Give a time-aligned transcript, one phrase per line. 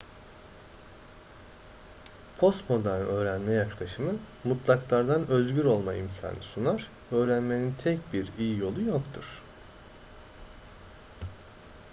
[2.39, 9.41] postmodern öğrenme yaklaşımı mutlaklardan özgür olma imkanı sunar öğrenmenin tek bir iyi yolu yoktur